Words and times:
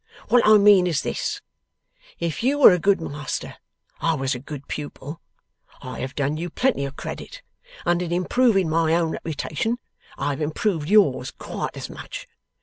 What 0.29 0.43
I 0.47 0.57
mean 0.57 0.87
is 0.87 1.03
this: 1.03 1.41
if 2.17 2.41
you 2.41 2.57
were 2.57 2.71
a 2.73 2.79
good 2.79 2.99
master, 2.99 3.57
I 3.99 4.15
was 4.15 4.33
a 4.33 4.39
good 4.39 4.67
pupil. 4.67 5.21
I 5.79 5.99
have 5.99 6.15
done 6.15 6.37
you 6.37 6.49
plenty 6.49 6.85
of 6.85 6.95
credit, 6.95 7.43
and 7.85 8.01
in 8.01 8.11
improving 8.11 8.67
my 8.67 8.95
own 8.95 9.11
reputation 9.11 9.77
I 10.17 10.31
have 10.31 10.41
improved 10.41 10.89
yours 10.89 11.29
quite 11.29 11.77
as 11.77 11.87
much. 11.87 12.27